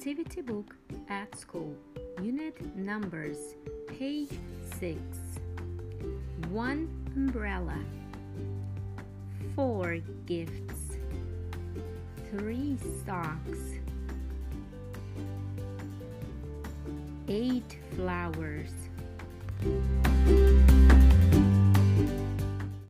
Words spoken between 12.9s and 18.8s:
socks, 8 flowers.